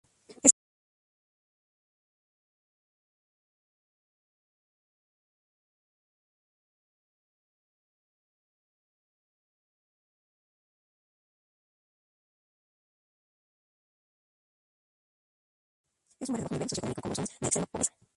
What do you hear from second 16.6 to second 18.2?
socioeconómico, con bolsones de extrema pobreza.